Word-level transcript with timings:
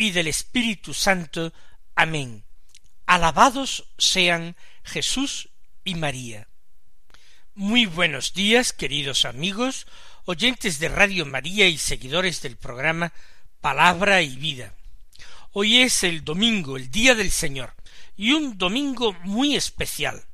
y 0.00 0.12
del 0.12 0.28
Espíritu 0.28 0.94
Santo. 0.94 1.52
Amén. 1.94 2.42
Alabados 3.04 3.84
sean 3.98 4.56
Jesús 4.82 5.50
y 5.84 5.94
María. 5.94 6.48
Muy 7.54 7.84
buenos 7.84 8.32
días, 8.32 8.72
queridos 8.72 9.26
amigos, 9.26 9.86
oyentes 10.24 10.78
de 10.78 10.88
Radio 10.88 11.26
María 11.26 11.68
y 11.68 11.76
seguidores 11.76 12.40
del 12.40 12.56
programa 12.56 13.12
Palabra 13.60 14.22
y 14.22 14.36
Vida. 14.36 14.72
Hoy 15.52 15.82
es 15.82 16.02
el 16.02 16.24
domingo, 16.24 16.78
el 16.78 16.90
día 16.90 17.14
del 17.14 17.30
Señor, 17.30 17.74
y 18.16 18.32
un 18.32 18.56
domingo 18.56 19.12
muy 19.24 19.54
especial, 19.54 20.24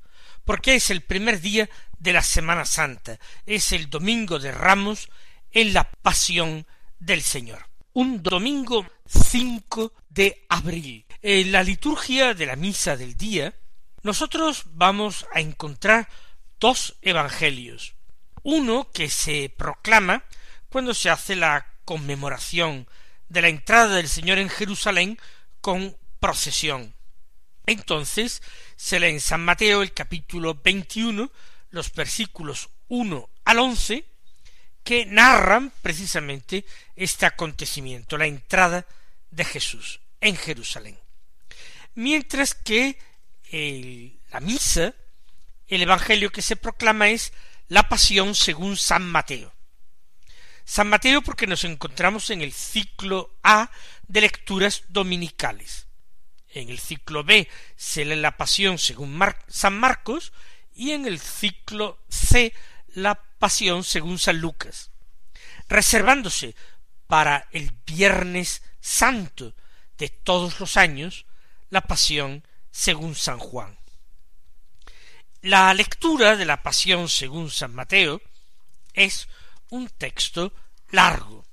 porque 0.44 0.76
es 0.76 0.90
el 0.90 1.00
primer 1.00 1.40
día 1.40 1.68
de 1.98 2.12
la 2.12 2.22
Semana 2.22 2.66
Santa, 2.66 3.18
es 3.46 3.72
el 3.72 3.90
domingo 3.90 4.38
de 4.38 4.52
Ramos 4.52 5.08
en 5.50 5.72
la 5.72 5.90
pasión 5.90 6.68
del 7.00 7.20
Señor. 7.22 7.66
Un 7.96 8.22
domingo 8.22 8.86
5 9.06 9.90
de 10.10 10.44
abril. 10.50 11.06
En 11.22 11.50
la 11.50 11.62
liturgia 11.62 12.34
de 12.34 12.44
la 12.44 12.54
misa 12.54 12.94
del 12.94 13.16
día, 13.16 13.54
nosotros 14.02 14.64
vamos 14.74 15.26
a 15.32 15.40
encontrar 15.40 16.06
dos 16.60 16.96
evangelios. 17.00 17.94
Uno 18.42 18.90
que 18.92 19.08
se 19.08 19.48
proclama 19.48 20.24
cuando 20.68 20.92
se 20.92 21.08
hace 21.08 21.36
la 21.36 21.72
conmemoración 21.86 22.86
de 23.30 23.40
la 23.40 23.48
entrada 23.48 23.96
del 23.96 24.10
Señor 24.10 24.36
en 24.36 24.50
Jerusalén 24.50 25.18
con 25.62 25.96
procesión. 26.20 26.94
Entonces 27.64 28.42
se 28.76 29.00
lee 29.00 29.06
en 29.06 29.20
San 29.20 29.42
Mateo 29.42 29.80
el 29.80 29.94
capítulo 29.94 30.54
21, 30.62 31.32
los 31.70 31.90
versículos 31.94 32.68
1 32.88 33.30
al 33.46 33.58
11, 33.58 34.04
que 34.86 35.04
narran 35.04 35.72
precisamente 35.82 36.64
este 36.94 37.26
acontecimiento, 37.26 38.16
la 38.16 38.26
entrada 38.26 38.86
de 39.32 39.44
Jesús 39.44 39.98
en 40.20 40.36
Jerusalén. 40.36 40.96
Mientras 41.96 42.54
que 42.54 42.96
la 44.30 44.38
misa, 44.38 44.94
el 45.66 45.82
Evangelio 45.82 46.30
que 46.30 46.40
se 46.40 46.54
proclama 46.54 47.08
es 47.08 47.32
la 47.66 47.88
pasión 47.88 48.36
según 48.36 48.76
San 48.76 49.04
Mateo. 49.10 49.52
San 50.64 50.88
Mateo 50.88 51.20
porque 51.20 51.48
nos 51.48 51.64
encontramos 51.64 52.30
en 52.30 52.40
el 52.40 52.52
ciclo 52.52 53.36
A 53.42 53.72
de 54.06 54.20
lecturas 54.20 54.84
dominicales. 54.88 55.88
En 56.48 56.70
el 56.70 56.78
ciclo 56.78 57.24
B 57.24 57.48
se 57.74 58.04
lee 58.04 58.14
la 58.14 58.36
pasión 58.36 58.78
según 58.78 59.20
San 59.48 59.80
Marcos 59.80 60.32
y 60.76 60.92
en 60.92 61.06
el 61.06 61.18
ciclo 61.18 61.98
C 62.08 62.54
la 62.94 63.25
pasión 63.38 63.84
según 63.84 64.18
San 64.18 64.40
Lucas, 64.40 64.90
reservándose 65.68 66.54
para 67.06 67.48
el 67.52 67.72
Viernes 67.86 68.62
Santo 68.80 69.54
de 69.98 70.08
todos 70.08 70.60
los 70.60 70.76
años 70.76 71.26
la 71.70 71.82
pasión 71.82 72.46
según 72.70 73.14
San 73.14 73.38
Juan. 73.38 73.78
La 75.42 75.72
lectura 75.74 76.36
de 76.36 76.44
la 76.44 76.62
pasión 76.62 77.08
según 77.08 77.50
San 77.50 77.74
Mateo 77.74 78.20
es 78.94 79.28
un 79.70 79.88
texto 79.88 80.52
largo. 80.90 81.44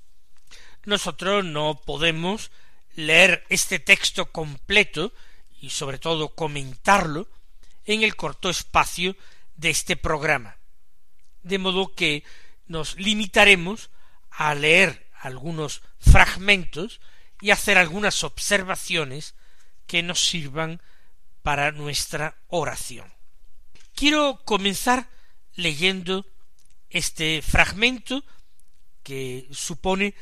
Nosotros 0.84 1.44
no 1.44 1.80
podemos 1.84 2.50
leer 2.94 3.44
este 3.48 3.78
texto 3.78 4.30
completo 4.30 5.12
y 5.60 5.70
sobre 5.70 5.98
todo 5.98 6.34
comentarlo 6.34 7.28
en 7.84 8.02
el 8.02 8.16
corto 8.16 8.50
espacio 8.50 9.16
de 9.56 9.70
este 9.70 9.96
programa 9.96 10.56
de 11.44 11.58
modo 11.58 11.94
que 11.94 12.24
nos 12.66 12.96
limitaremos 12.96 13.90
a 14.30 14.54
leer 14.54 15.06
algunos 15.20 15.82
fragmentos 15.98 17.00
y 17.40 17.50
hacer 17.50 17.78
algunas 17.78 18.24
observaciones 18.24 19.34
que 19.86 20.02
nos 20.02 20.26
sirvan 20.26 20.80
para 21.42 21.72
nuestra 21.72 22.36
oración. 22.48 23.12
Quiero 23.94 24.40
comenzar 24.44 25.08
leyendo 25.54 26.26
este 26.90 27.42
fragmento 27.42 28.24
que 29.02 29.46
supone 29.52 30.14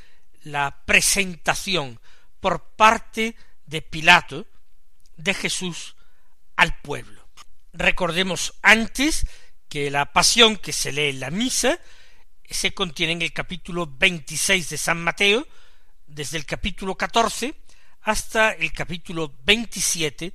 la 0.43 0.83
presentación 0.85 2.01
por 2.41 2.75
parte 2.75 3.37
de 3.67 3.83
Pilato 3.83 4.47
de 5.17 5.33
Jesús 5.33 5.95
al 6.57 6.77
pueblo. 6.81 7.27
Recordemos 7.73 8.55
antes 8.63 9.27
que 9.73 9.91
la 9.91 10.13
pasión 10.13 10.59
que 10.59 10.71
se 10.71 10.93
lee 10.93 11.09
en 11.09 11.21
la 11.21 11.31
misa 11.31 11.81
se 12.45 12.75
contiene 12.75 13.15
en 13.15 13.23
el 13.23 13.33
capítulo 13.33 13.87
26 13.87 14.69
de 14.69 14.77
San 14.77 15.03
Mateo, 15.03 15.49
desde 16.07 16.37
el 16.37 16.45
capítulo 16.45 16.95
14 16.95 17.55
hasta 18.03 18.51
el 18.51 18.71
capítulo 18.75 19.35
27, 19.47 20.35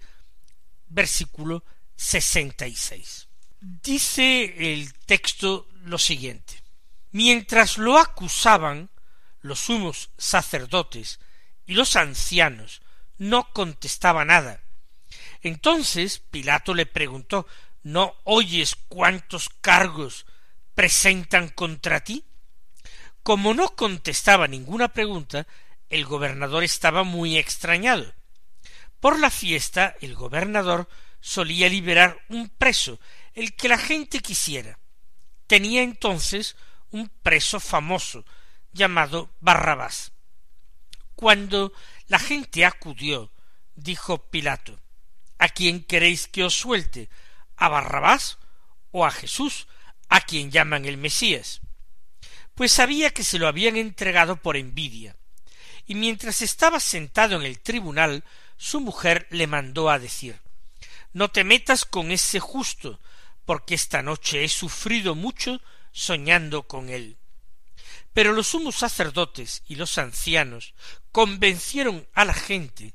versículo 0.87 1.63
66. 1.95 3.27
Dice 3.61 4.73
el 4.73 4.91
texto 5.05 5.69
lo 5.83 5.99
siguiente. 5.99 6.63
Mientras 7.11 7.77
lo 7.77 7.99
acusaban 7.99 8.89
los 9.41 9.59
sumos 9.59 10.09
sacerdotes 10.17 11.19
y 11.67 11.75
los 11.75 11.95
ancianos 11.95 12.81
no 13.19 13.53
contestaba 13.53 14.25
nada. 14.25 14.63
Entonces 15.43 16.17
Pilato 16.17 16.73
le 16.73 16.87
preguntó 16.87 17.45
¿No 17.87 18.17
oyes 18.25 18.75
cuántos 18.89 19.47
cargos 19.47 20.25
presentan 20.75 21.47
contra 21.47 22.01
ti? 22.03 22.25
Como 23.23 23.53
no 23.53 23.77
contestaba 23.77 24.49
ninguna 24.49 24.89
pregunta, 24.89 25.47
el 25.87 26.03
gobernador 26.03 26.65
estaba 26.65 27.03
muy 27.03 27.37
extrañado. 27.37 28.13
Por 28.99 29.17
la 29.17 29.29
fiesta 29.29 29.95
el 30.01 30.15
gobernador 30.15 30.89
solía 31.21 31.69
liberar 31.69 32.19
un 32.27 32.49
preso, 32.49 32.99
el 33.33 33.55
que 33.55 33.69
la 33.69 33.77
gente 33.77 34.19
quisiera. 34.19 34.79
Tenía 35.47 35.81
entonces 35.81 36.57
un 36.91 37.07
preso 37.23 37.61
famoso, 37.61 38.25
llamado 38.73 39.33
Barrabás. 39.39 40.11
Cuando 41.15 41.71
la 42.07 42.19
gente 42.19 42.65
acudió, 42.65 43.31
dijo 43.75 44.29
Pilato, 44.29 44.77
¿A 45.37 45.47
quién 45.47 45.85
queréis 45.85 46.27
que 46.27 46.43
os 46.43 46.53
suelte? 46.53 47.09
A 47.57 47.67
Barrabás 47.67 48.37
o 48.91 49.05
a 49.05 49.11
Jesús, 49.11 49.67
a 50.09 50.21
quien 50.21 50.51
llaman 50.51 50.85
el 50.85 50.97
Mesías, 50.97 51.61
pues 52.55 52.71
sabía 52.71 53.11
que 53.11 53.23
se 53.23 53.37
lo 53.37 53.47
habían 53.47 53.75
entregado 53.75 54.37
por 54.37 54.57
envidia, 54.57 55.15
y 55.85 55.95
mientras 55.95 56.41
estaba 56.41 56.79
sentado 56.79 57.35
en 57.35 57.43
el 57.43 57.59
tribunal, 57.59 58.23
su 58.57 58.79
mujer 58.81 59.27
le 59.29 59.47
mandó 59.47 59.89
a 59.89 59.99
decir 59.99 60.39
No 61.13 61.29
te 61.29 61.43
metas 61.43 61.85
con 61.85 62.11
ese 62.11 62.39
justo, 62.39 62.99
porque 63.45 63.75
esta 63.75 64.01
noche 64.01 64.43
he 64.43 64.49
sufrido 64.49 65.15
mucho 65.15 65.61
soñando 65.91 66.63
con 66.63 66.89
él. 66.89 67.17
Pero 68.13 68.33
los 68.33 68.47
sumos 68.47 68.75
sacerdotes 68.75 69.63
y 69.67 69.75
los 69.75 69.97
ancianos 69.97 70.73
convencieron 71.11 72.07
a 72.13 72.25
la 72.25 72.33
gente 72.33 72.93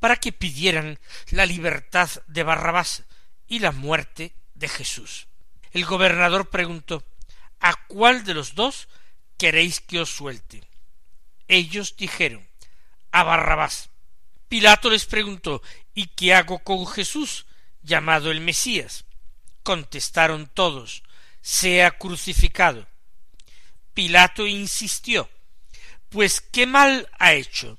para 0.00 0.16
que 0.16 0.32
pidieran 0.32 0.98
la 1.30 1.46
libertad 1.46 2.08
de 2.26 2.42
Barrabás, 2.42 3.04
y 3.48 3.58
la 3.58 3.72
muerte 3.72 4.34
de 4.54 4.68
Jesús. 4.68 5.26
El 5.72 5.84
gobernador 5.84 6.50
preguntó 6.50 7.04
¿A 7.60 7.74
cuál 7.86 8.24
de 8.24 8.34
los 8.34 8.54
dos 8.54 8.88
queréis 9.36 9.80
que 9.80 10.00
os 10.00 10.10
suelte? 10.10 10.62
Ellos 11.48 11.96
dijeron 11.96 12.46
a 13.10 13.22
Barrabás. 13.24 13.90
Pilato 14.48 14.90
les 14.90 15.06
preguntó 15.06 15.62
¿Y 15.94 16.06
qué 16.08 16.34
hago 16.34 16.60
con 16.60 16.86
Jesús, 16.86 17.46
llamado 17.82 18.30
el 18.30 18.40
Mesías? 18.40 19.04
Contestaron 19.62 20.46
todos 20.46 21.02
sea 21.40 21.92
crucificado. 21.92 22.86
Pilato 23.94 24.46
insistió 24.46 25.28
pues 26.08 26.40
qué 26.40 26.66
mal 26.66 27.08
ha 27.18 27.34
hecho. 27.34 27.78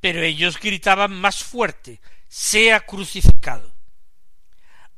Pero 0.00 0.22
ellos 0.22 0.58
gritaban 0.58 1.12
más 1.12 1.42
fuerte 1.42 2.00
sea 2.28 2.80
crucificado. 2.80 3.74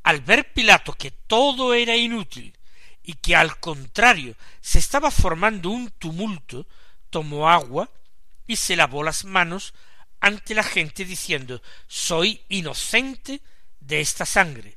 Al 0.03 0.21
ver 0.21 0.53
Pilato 0.53 0.93
que 0.95 1.11
todo 1.11 1.75
era 1.75 1.97
inútil 1.97 2.57
y 3.03 3.15
que 3.15 3.37
al 3.37 3.59
contrario 3.61 4.37
se 4.61 4.79
estaba 4.79 5.11
formando 5.11 5.71
un 5.71 5.91
tumulto, 5.91 6.67
tomó 7.11 7.49
agua 7.49 7.91
y 8.47 8.57
se 8.57 8.77
lavó 8.77 9.03
las 9.03 9.25
manos 9.25 9.75
ante 10.21 10.55
la 10.55 10.63
gente 10.63 11.05
diciendo 11.05 11.63
Soy 11.87 12.43
inocente 12.49 13.43
de 13.81 14.01
esta 14.01 14.25
sangre, 14.25 14.77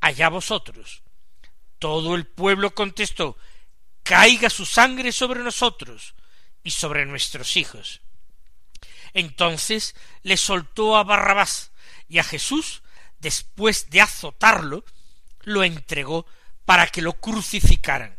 allá 0.00 0.28
vosotros. 0.28 1.02
Todo 1.78 2.14
el 2.14 2.26
pueblo 2.26 2.74
contestó 2.74 3.36
Caiga 4.02 4.50
su 4.50 4.66
sangre 4.66 5.12
sobre 5.12 5.40
nosotros 5.40 6.14
y 6.62 6.70
sobre 6.70 7.06
nuestros 7.06 7.56
hijos. 7.56 8.02
Entonces 9.14 9.94
le 10.22 10.36
soltó 10.36 10.96
a 10.96 11.04
Barrabás 11.04 11.72
y 12.08 12.18
a 12.18 12.24
Jesús, 12.24 12.82
después 13.24 13.88
de 13.88 14.02
azotarlo, 14.02 14.84
lo 15.40 15.64
entregó 15.64 16.26
para 16.66 16.86
que 16.86 17.00
lo 17.00 17.14
crucificaran. 17.14 18.18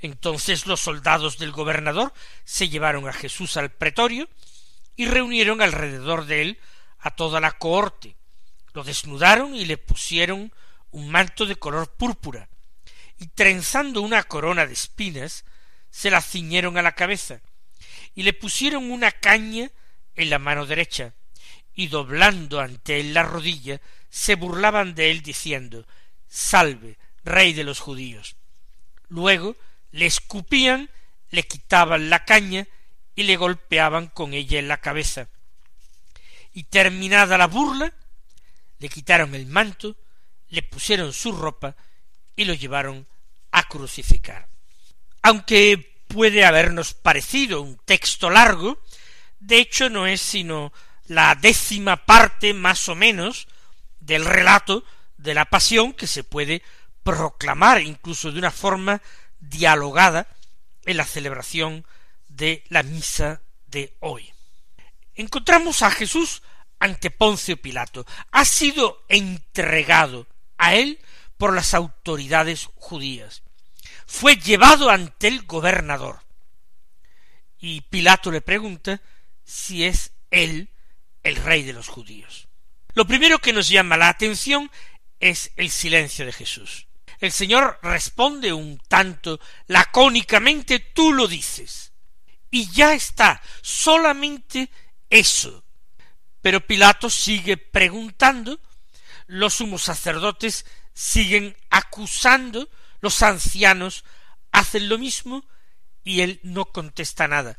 Entonces 0.00 0.66
los 0.66 0.80
soldados 0.80 1.36
del 1.36 1.52
gobernador 1.52 2.14
se 2.44 2.70
llevaron 2.70 3.06
a 3.06 3.12
Jesús 3.12 3.58
al 3.58 3.70
pretorio 3.70 4.28
y 4.96 5.04
reunieron 5.04 5.60
alrededor 5.60 6.24
de 6.24 6.40
él 6.40 6.58
a 6.98 7.10
toda 7.10 7.40
la 7.40 7.52
cohorte. 7.52 8.16
Lo 8.72 8.82
desnudaron 8.84 9.54
y 9.54 9.66
le 9.66 9.76
pusieron 9.76 10.50
un 10.90 11.10
manto 11.10 11.44
de 11.44 11.56
color 11.56 11.94
púrpura, 11.94 12.48
y 13.18 13.26
trenzando 13.28 14.00
una 14.00 14.22
corona 14.22 14.66
de 14.66 14.72
espinas, 14.72 15.44
se 15.90 16.10
la 16.10 16.22
ciñeron 16.22 16.78
a 16.78 16.82
la 16.82 16.94
cabeza, 16.94 17.42
y 18.14 18.22
le 18.22 18.32
pusieron 18.32 18.90
una 18.90 19.10
caña 19.12 19.70
en 20.14 20.30
la 20.30 20.38
mano 20.38 20.64
derecha, 20.64 21.14
y 21.74 21.88
doblando 21.88 22.60
ante 22.60 23.00
él 23.00 23.14
la 23.14 23.22
rodilla, 23.22 23.80
se 24.12 24.34
burlaban 24.34 24.94
de 24.94 25.10
él 25.10 25.22
diciendo 25.22 25.86
Salve, 26.28 26.98
rey 27.24 27.54
de 27.54 27.64
los 27.64 27.80
judíos. 27.80 28.36
Luego 29.08 29.56
le 29.90 30.04
escupían, 30.04 30.90
le 31.30 31.44
quitaban 31.44 32.10
la 32.10 32.26
caña 32.26 32.68
y 33.14 33.22
le 33.22 33.36
golpeaban 33.36 34.08
con 34.08 34.34
ella 34.34 34.58
en 34.58 34.68
la 34.68 34.82
cabeza. 34.82 35.28
Y 36.52 36.64
terminada 36.64 37.38
la 37.38 37.46
burla, 37.46 37.94
le 38.78 38.88
quitaron 38.90 39.34
el 39.34 39.46
manto, 39.46 39.96
le 40.50 40.62
pusieron 40.62 41.14
su 41.14 41.32
ropa 41.32 41.74
y 42.36 42.44
lo 42.44 42.52
llevaron 42.52 43.06
a 43.50 43.62
crucificar. 43.62 44.46
Aunque 45.22 46.04
puede 46.06 46.44
habernos 46.44 46.92
parecido 46.92 47.62
un 47.62 47.78
texto 47.78 48.28
largo, 48.28 48.78
de 49.40 49.56
hecho 49.56 49.88
no 49.88 50.06
es 50.06 50.20
sino 50.20 50.70
la 51.06 51.34
décima 51.34 52.04
parte 52.04 52.52
más 52.52 52.90
o 52.90 52.94
menos 52.94 53.48
del 54.02 54.24
relato 54.24 54.84
de 55.16 55.34
la 55.34 55.44
pasión 55.44 55.92
que 55.92 56.06
se 56.06 56.24
puede 56.24 56.62
proclamar 57.02 57.80
incluso 57.80 58.30
de 58.30 58.38
una 58.38 58.50
forma 58.50 59.00
dialogada 59.40 60.26
en 60.84 60.96
la 60.96 61.04
celebración 61.04 61.86
de 62.28 62.64
la 62.68 62.82
misa 62.82 63.42
de 63.66 63.94
hoy. 64.00 64.32
Encontramos 65.14 65.82
a 65.82 65.90
Jesús 65.90 66.42
ante 66.78 67.10
Poncio 67.10 67.56
Pilato. 67.56 68.04
Ha 68.32 68.44
sido 68.44 69.04
entregado 69.08 70.26
a 70.58 70.74
él 70.74 70.98
por 71.36 71.54
las 71.54 71.74
autoridades 71.74 72.68
judías. 72.74 73.42
Fue 74.06 74.36
llevado 74.36 74.90
ante 74.90 75.28
el 75.28 75.42
gobernador. 75.42 76.20
Y 77.58 77.82
Pilato 77.82 78.30
le 78.32 78.40
pregunta 78.40 79.00
si 79.44 79.84
es 79.84 80.12
él 80.30 80.70
el 81.22 81.36
rey 81.36 81.62
de 81.62 81.72
los 81.72 81.88
judíos. 81.88 82.48
Lo 82.94 83.06
primero 83.06 83.38
que 83.38 83.52
nos 83.52 83.68
llama 83.68 83.96
la 83.96 84.08
atención 84.08 84.70
es 85.20 85.52
el 85.56 85.70
silencio 85.70 86.26
de 86.26 86.32
Jesús. 86.32 86.86
El 87.20 87.30
Señor 87.30 87.78
responde 87.82 88.52
un 88.52 88.78
tanto 88.88 89.38
lacónicamente, 89.68 90.80
tú 90.80 91.12
lo 91.12 91.28
dices. 91.28 91.92
Y 92.50 92.68
ya 92.72 92.94
está, 92.94 93.40
solamente 93.62 94.68
eso. 95.08 95.64
Pero 96.40 96.66
Pilato 96.66 97.08
sigue 97.08 97.56
preguntando, 97.56 98.60
los 99.26 99.54
sumos 99.54 99.82
sacerdotes 99.82 100.66
siguen 100.92 101.56
acusando, 101.70 102.68
los 103.00 103.22
ancianos 103.22 104.04
hacen 104.50 104.88
lo 104.88 104.98
mismo 104.98 105.46
y 106.02 106.22
él 106.22 106.40
no 106.42 106.66
contesta 106.66 107.28
nada. 107.28 107.56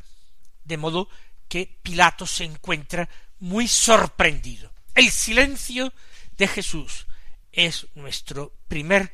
De 0.65 0.75
modo 0.75 1.07
que 1.47 1.79
Pilato 1.81 2.27
se 2.27 2.43
encuentra 2.43 3.07
muy 3.39 3.69
sorprendido. 3.69 4.72
El 4.95 5.09
silencio 5.09 5.91
de 6.37 6.47
Jesús 6.47 7.07
es 7.51 7.87
nuestro 7.95 8.53
primer 8.67 9.11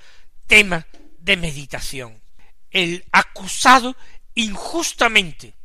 tema 0.48 0.88
de 1.20 1.38
meditación. 1.38 2.22
El 2.70 3.06
acusado 3.12 3.96
injustamente 4.36 5.56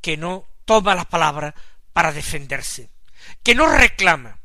que 0.00 0.16
no 0.16 0.48
toma 0.64 0.94
la 0.94 1.08
palabra 1.08 1.54
para 1.92 2.12
defenderse, 2.12 2.90
que 3.42 3.54
no 3.54 3.68
reclama, 3.68 4.38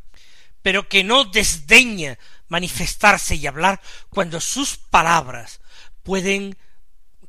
pero 0.61 0.89
que 0.89 1.03
no 1.03 1.25
desdeña 1.25 2.17
manifestarse 2.47 3.35
y 3.35 3.45
hablar 3.45 3.81
cuando 4.09 4.41
sus 4.41 4.77
palabras 4.77 5.61
pueden 6.03 6.57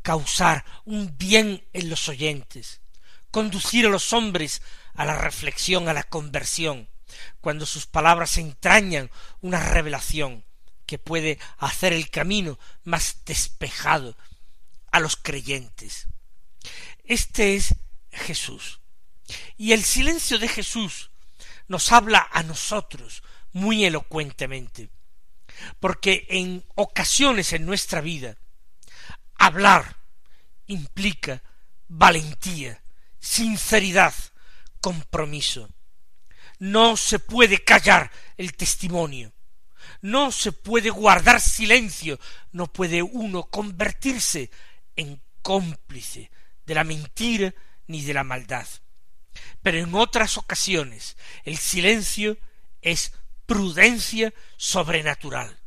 causar 0.03 0.65
un 0.85 1.17
bien 1.19 1.67
en 1.73 1.91
los 1.91 2.09
oyentes, 2.09 2.81
conducir 3.31 3.87
a 3.87 3.91
los 3.91 4.13
hombres 4.13 4.63
a 4.95 5.05
la 5.05 5.17
reflexión, 5.17 5.89
a 5.89 5.93
la 5.93 6.03
conversión, 6.03 6.89
cuando 7.41 7.67
sus 7.67 7.87
palabras 7.87 8.39
entrañan 8.39 9.11
una 9.41 9.61
revelación, 9.61 10.45
que 10.87 10.99
puede 10.99 11.39
hacer 11.59 11.93
el 11.93 12.11
camino 12.11 12.59
más 12.85 13.23
despejado 13.25 14.17
a 14.91 15.01
los 15.01 15.17
creyentes. 15.17 16.07
Este 17.05 17.57
es 17.57 17.75
Jesús. 18.11 18.81
Y 19.57 19.73
el 19.73 19.85
silencio 19.85 20.39
de 20.39 20.49
Jesús 20.49 21.11
nos 21.67 21.93
habla 21.93 22.29
a 22.31 22.43
nosotros 22.43 23.23
muy 23.53 23.85
elocuentemente, 23.85 24.91
porque 25.81 26.27
en 26.29 26.65
ocasiones 26.75 27.53
en 27.53 27.65
nuestra 27.65 28.01
vida 28.01 28.37
hablar 29.37 29.97
implica 30.67 31.43
valentía, 31.89 32.83
sinceridad, 33.19 34.15
compromiso. 34.81 35.69
No 36.63 36.97
se 36.97 37.19
puede 37.19 37.65
callar 37.65 38.13
el 38.37 38.55
testimonio, 38.55 39.33
no 40.01 40.31
se 40.31 40.53
puede 40.53 40.91
guardar 40.91 41.41
silencio, 41.41 42.21
no 42.53 42.73
puede 42.73 43.03
uno 43.03 43.43
convertirse 43.51 44.49
en 44.95 45.21
cómplice 45.43 46.31
de 46.65 46.75
la 46.77 46.85
mentira 46.85 47.53
ni 47.89 48.03
de 48.03 48.15
la 48.15 48.23
maldad. 48.23 48.65
Pero 49.61 49.79
en 49.79 49.93
otras 49.97 50.39
ocasiones 50.39 51.17
el 51.43 51.59
silencio 51.59 52.39
es 52.81 53.13
prudencia 53.45 54.33
sobrenatural. 54.57 55.59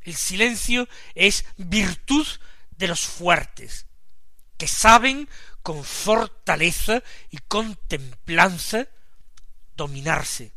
El 0.00 0.14
silencio 0.14 0.88
es 1.14 1.44
virtud 1.58 2.26
de 2.70 2.88
los 2.88 3.02
fuertes, 3.02 3.84
que 4.56 4.68
saben 4.68 5.28
con 5.62 5.84
fortaleza 5.84 7.02
y 7.28 7.36
con 7.46 7.76
templanza 7.88 8.88
dominarse, 9.76 10.52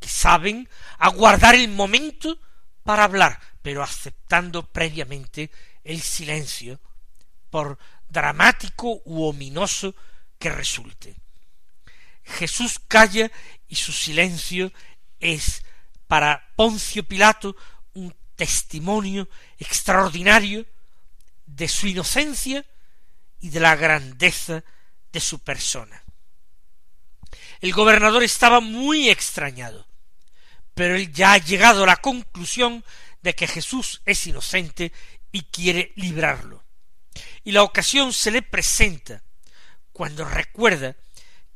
que 0.00 0.08
saben 0.08 0.68
aguardar 0.98 1.54
el 1.54 1.68
momento 1.68 2.38
para 2.82 3.04
hablar, 3.04 3.40
pero 3.62 3.82
aceptando 3.82 4.66
previamente 4.70 5.50
el 5.84 6.00
silencio, 6.00 6.80
por 7.50 7.78
dramático 8.08 9.00
u 9.04 9.24
ominoso 9.24 9.94
que 10.38 10.50
resulte. 10.50 11.16
Jesús 12.24 12.80
calla 12.86 13.30
y 13.68 13.76
su 13.76 13.92
silencio 13.92 14.72
es 15.18 15.62
para 16.06 16.52
Poncio 16.56 17.04
Pilato 17.04 17.56
un 17.94 18.14
testimonio 18.36 19.28
extraordinario 19.58 20.66
de 21.46 21.68
su 21.68 21.86
inocencia 21.86 22.64
y 23.40 23.50
de 23.50 23.60
la 23.60 23.76
grandeza 23.76 24.62
de 25.12 25.20
su 25.20 25.40
persona. 25.40 26.02
El 27.60 27.72
gobernador 27.72 28.22
estaba 28.22 28.60
muy 28.60 29.08
extrañado 29.08 29.88
pero 30.78 30.94
él 30.94 31.12
ya 31.12 31.32
ha 31.32 31.38
llegado 31.38 31.82
a 31.82 31.86
la 31.88 31.96
conclusión 31.96 32.84
de 33.20 33.34
que 33.34 33.48
Jesús 33.48 34.00
es 34.04 34.24
inocente 34.28 34.92
y 35.32 35.42
quiere 35.42 35.92
librarlo. 35.96 36.62
Y 37.42 37.50
la 37.50 37.64
ocasión 37.64 38.12
se 38.12 38.30
le 38.30 38.42
presenta 38.42 39.24
cuando 39.92 40.24
recuerda 40.24 40.94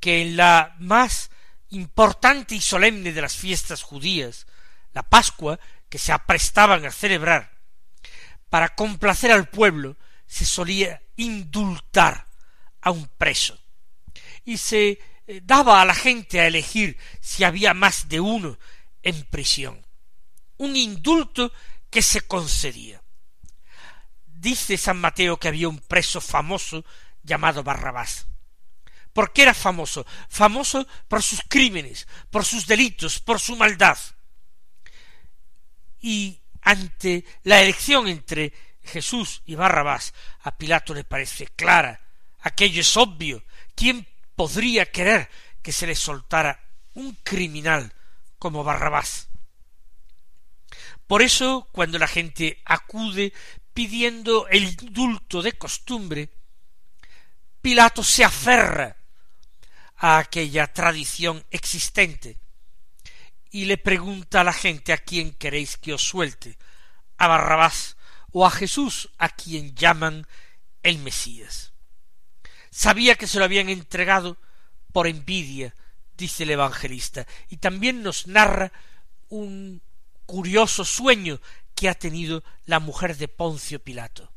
que 0.00 0.22
en 0.22 0.36
la 0.36 0.74
más 0.80 1.30
importante 1.68 2.56
y 2.56 2.60
solemne 2.60 3.12
de 3.12 3.22
las 3.22 3.36
fiestas 3.36 3.84
judías, 3.84 4.48
la 4.92 5.04
Pascua, 5.04 5.60
que 5.88 5.98
se 5.98 6.10
aprestaban 6.10 6.84
a 6.84 6.90
celebrar, 6.90 7.52
para 8.50 8.74
complacer 8.74 9.30
al 9.30 9.48
pueblo, 9.48 9.96
se 10.26 10.44
solía 10.44 11.00
indultar 11.14 12.26
a 12.80 12.90
un 12.90 13.06
preso, 13.06 13.56
y 14.44 14.56
se 14.56 14.98
daba 15.40 15.80
a 15.80 15.84
la 15.84 15.94
gente 15.94 16.40
a 16.40 16.46
elegir 16.46 16.98
si 17.20 17.44
había 17.44 17.74
más 17.74 18.08
de 18.08 18.20
uno 18.20 18.58
en 19.02 19.24
prisión. 19.24 19.86
Un 20.58 20.76
indulto 20.76 21.52
que 21.90 22.02
se 22.02 22.22
concedía. 22.22 23.02
Dice 24.26 24.76
San 24.76 24.98
Mateo 24.98 25.38
que 25.38 25.48
había 25.48 25.68
un 25.68 25.78
preso 25.78 26.20
famoso 26.20 26.84
llamado 27.22 27.62
Barrabás. 27.62 28.26
¿Por 29.12 29.32
qué 29.32 29.42
era 29.42 29.54
famoso? 29.54 30.06
Famoso 30.28 30.86
por 31.08 31.22
sus 31.22 31.40
crímenes, 31.48 32.08
por 32.30 32.44
sus 32.44 32.66
delitos, 32.66 33.20
por 33.20 33.38
su 33.40 33.56
maldad. 33.56 33.98
Y 36.00 36.40
ante 36.62 37.24
la 37.42 37.60
elección 37.60 38.08
entre 38.08 38.52
Jesús 38.82 39.42
y 39.44 39.54
Barrabás, 39.54 40.14
a 40.42 40.56
Pilato 40.56 40.94
le 40.94 41.04
parece 41.04 41.46
clara, 41.46 42.00
aquello 42.40 42.80
es 42.80 42.96
obvio. 42.96 43.44
¿Quién 43.74 44.06
podría 44.42 44.90
querer 44.90 45.30
que 45.62 45.70
se 45.70 45.86
le 45.86 45.94
soltara 45.94 46.58
un 46.94 47.14
criminal 47.22 47.94
como 48.40 48.64
Barrabás? 48.64 49.28
Por 51.06 51.22
eso, 51.22 51.68
cuando 51.70 51.96
la 51.96 52.08
gente 52.08 52.60
acude 52.64 53.32
pidiendo 53.72 54.48
el 54.48 54.64
indulto 54.64 55.42
de 55.42 55.52
costumbre, 55.52 56.28
Pilato 57.60 58.02
se 58.02 58.24
aferra 58.24 58.96
a 59.94 60.18
aquella 60.18 60.66
tradición 60.72 61.46
existente 61.52 62.36
y 63.52 63.66
le 63.66 63.78
pregunta 63.78 64.40
a 64.40 64.44
la 64.44 64.52
gente 64.52 64.92
a 64.92 64.98
quién 64.98 65.34
queréis 65.34 65.76
que 65.76 65.92
os 65.92 66.02
suelte, 66.02 66.58
a 67.16 67.28
Barrabás 67.28 67.96
o 68.32 68.44
a 68.44 68.50
Jesús 68.50 69.08
a 69.18 69.28
quien 69.28 69.76
llaman 69.76 70.26
el 70.82 70.98
Mesías. 70.98 71.71
Sabía 72.72 73.16
que 73.16 73.26
se 73.26 73.38
lo 73.38 73.44
habían 73.44 73.68
entregado 73.68 74.38
por 74.92 75.06
envidia, 75.06 75.74
dice 76.16 76.44
el 76.44 76.50
evangelista, 76.50 77.26
y 77.50 77.58
también 77.58 78.02
nos 78.02 78.26
narra 78.26 78.72
un 79.28 79.82
curioso 80.24 80.82
sueño 80.86 81.38
que 81.74 81.90
ha 81.90 81.94
tenido 81.94 82.42
la 82.64 82.80
mujer 82.80 83.18
de 83.18 83.28
Poncio 83.28 83.78
Pilato. 83.78 84.32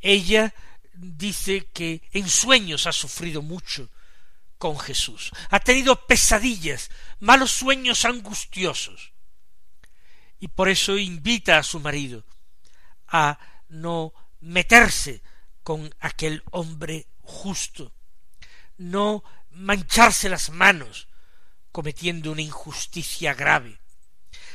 Ella 0.00 0.52
dice 0.94 1.68
que 1.72 2.02
en 2.12 2.28
sueños 2.28 2.88
ha 2.88 2.92
sufrido 2.92 3.40
mucho 3.40 3.88
con 4.58 4.76
Jesús, 4.76 5.30
ha 5.50 5.60
tenido 5.60 6.06
pesadillas, 6.06 6.90
malos 7.20 7.52
sueños 7.52 8.04
angustiosos, 8.04 9.12
y 10.40 10.48
por 10.48 10.68
eso 10.68 10.98
invita 10.98 11.58
a 11.58 11.62
su 11.62 11.78
marido 11.78 12.24
a 13.06 13.38
no 13.68 14.12
meterse 14.40 15.22
con 15.62 15.94
aquel 16.00 16.42
hombre 16.50 17.06
justo, 17.28 17.92
no 18.78 19.22
mancharse 19.50 20.28
las 20.28 20.50
manos 20.50 21.08
cometiendo 21.70 22.32
una 22.32 22.42
injusticia 22.42 23.34
grave. 23.34 23.78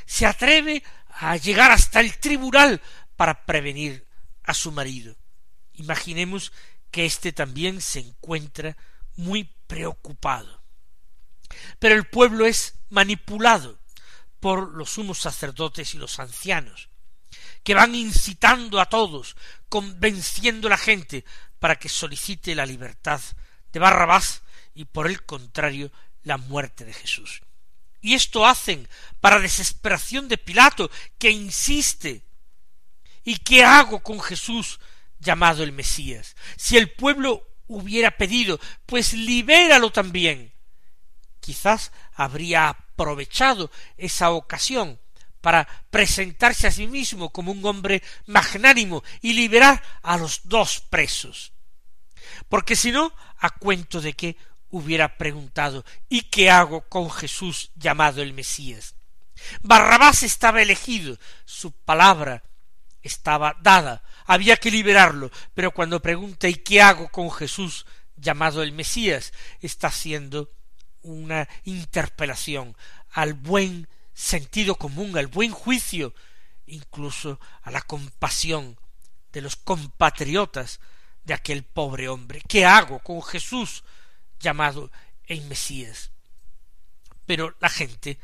Se 0.06 0.26
atreve 0.26 0.84
a 1.08 1.38
llegar 1.38 1.72
hasta 1.72 2.00
el 2.00 2.18
tribunal 2.18 2.82
para 3.16 3.46
prevenir 3.46 4.08
a 4.44 4.54
su 4.54 4.72
marido. 4.72 5.16
Imaginemos 5.74 6.52
que 6.92 7.06
éste 7.06 7.32
también 7.32 7.80
se 7.80 8.00
encuentra 8.00 8.76
muy 9.16 9.46
preocupado. 9.68 10.64
Pero 11.80 11.96
el 11.96 12.06
pueblo 12.06 12.46
es 12.46 12.76
manipulado 12.90 13.80
por 14.40 14.74
los 14.74 14.90
sumos 14.90 15.20
sacerdotes 15.20 15.94
y 15.94 15.98
los 15.98 16.20
ancianos, 16.20 16.90
que 17.64 17.76
van 17.76 17.96
incitando 17.96 18.82
a 18.82 18.90
todos, 18.90 19.38
convenciendo 19.70 20.68
a 20.68 20.72
la 20.72 20.78
gente 20.78 21.24
para 21.64 21.78
que 21.78 21.88
solicite 21.88 22.56
la 22.56 22.66
libertad 22.66 23.22
de 23.72 23.80
Barrabás 23.80 24.42
y 24.76 24.84
por 24.84 25.08
el 25.08 25.24
contrario 25.24 25.94
la 26.24 26.36
muerte 26.36 26.84
de 26.84 26.92
Jesús. 26.92 27.42
Y 28.02 28.16
esto 28.16 28.46
hacen 28.46 28.90
para 29.22 29.40
desesperación 29.40 30.28
de 30.28 30.38
Pilato, 30.38 30.92
que 31.18 31.32
insiste. 31.32 32.26
¿Y 33.24 33.38
qué 33.38 33.64
hago 33.64 34.04
con 34.04 34.20
Jesús 34.20 34.82
llamado 35.20 35.64
el 35.64 35.72
Mesías? 35.72 36.36
Si 36.58 36.76
el 36.76 36.92
pueblo 36.92 37.48
hubiera 37.68 38.12
pedido, 38.18 38.60
pues 38.86 39.14
libéralo 39.14 39.90
también. 39.90 40.52
Quizás 41.40 41.94
habría 42.14 42.68
aprovechado 42.68 43.72
esa 43.96 44.32
ocasión 44.32 45.00
para 45.40 45.66
presentarse 45.90 46.68
a 46.68 46.72
sí 46.72 46.88
mismo 46.88 47.30
como 47.30 47.54
un 47.54 47.66
hombre 47.66 48.04
magnánimo 48.26 49.02
y 49.22 49.32
liberar 49.32 49.82
a 50.02 50.18
los 50.18 50.42
dos 50.44 50.82
presos. 50.82 51.53
Porque 52.50 52.76
si 52.76 52.92
no, 52.92 53.14
a 53.38 53.50
cuento 53.52 54.02
de 54.02 54.14
que 54.14 54.38
hubiera 54.70 55.18
preguntado 55.18 55.86
¿Y 56.10 56.24
qué 56.24 56.50
hago 56.50 56.82
con 56.90 57.10
Jesús 57.12 57.72
llamado 57.76 58.22
el 58.22 58.34
Mesías? 58.34 58.96
Barrabás 59.62 60.24
estaba 60.24 60.62
elegido, 60.62 61.18
su 61.46 61.72
palabra 61.72 62.44
estaba 63.02 63.58
dada, 63.62 64.04
había 64.26 64.56
que 64.58 64.72
liberarlo, 64.72 65.30
pero 65.54 65.72
cuando 65.72 66.02
pregunta 66.02 66.48
¿y 66.48 66.56
qué 66.56 66.82
hago 66.82 67.10
con 67.10 67.30
Jesús 67.32 67.86
llamado 68.16 68.64
el 68.64 68.72
Mesías? 68.72 69.34
está 69.60 69.88
haciendo 69.88 70.50
una 71.02 71.50
interpelación 71.66 72.78
al 73.12 73.34
buen 73.34 73.88
sentido 74.14 74.76
común, 74.76 75.18
al 75.18 75.28
buen 75.28 75.52
juicio, 75.52 76.14
incluso 76.66 77.40
a 77.62 77.72
la 77.72 77.82
compasión 77.82 78.80
de 79.32 79.42
los 79.42 79.56
compatriotas 79.56 80.80
de 81.24 81.34
aquel 81.34 81.64
pobre 81.64 82.08
hombre. 82.10 82.42
¿Qué 82.48 82.66
hago 82.66 83.00
con 83.00 83.22
Jesús 83.22 83.84
llamado 84.40 84.92
el 85.26 85.42
Mesías? 85.44 86.12
Pero 87.26 87.56
la 87.60 87.70
gente 87.70 88.20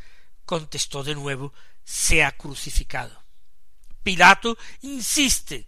contestó 0.46 1.03
de 1.03 1.15
nuevo 1.15 1.53
sea 1.84 2.32
crucificado. 2.32 3.24
Pilato 4.03 4.58
insiste 4.82 5.68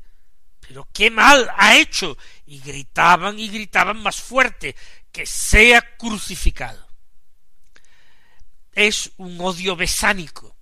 pero 0.60 0.88
qué 0.94 1.10
mal 1.10 1.50
ha 1.58 1.76
hecho. 1.76 2.18
y 2.46 2.60
gritaban 2.60 3.38
y 3.38 3.50
gritaban 3.50 4.02
más 4.02 4.22
fuerte 4.22 4.76
que 5.12 5.26
sea 5.26 5.98
crucificado 5.98 6.92
es 8.74 9.12
un 9.18 9.40
odio 9.42 9.76
besánico. 9.76 10.56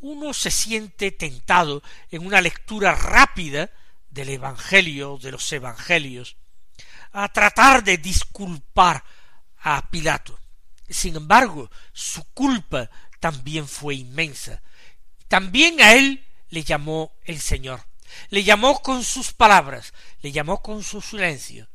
Uno 0.00 0.34
se 0.34 0.50
siente 0.50 1.12
tentado 1.12 1.82
en 2.10 2.26
una 2.26 2.40
lectura 2.40 2.94
rápida 2.94 3.70
del 4.12 4.28
Evangelio, 4.28 5.18
de 5.18 5.32
los 5.32 5.50
Evangelios, 5.52 6.36
a 7.12 7.28
tratar 7.30 7.82
de 7.82 7.96
disculpar 7.98 9.02
a 9.58 9.90
Pilato. 9.90 10.38
Sin 10.88 11.16
embargo, 11.16 11.70
su 11.92 12.24
culpa 12.32 12.90
también 13.20 13.66
fue 13.66 13.94
inmensa. 13.94 14.62
También 15.28 15.80
a 15.80 15.94
él 15.94 16.24
le 16.50 16.62
llamó 16.62 17.14
el 17.24 17.40
Señor. 17.40 17.86
Le 18.28 18.44
llamó 18.44 18.82
con 18.82 19.02
sus 19.02 19.32
palabras, 19.32 19.94
le 20.20 20.30
llamó 20.32 20.60
con 20.60 20.82
su 20.82 21.00
silencio. 21.00 21.68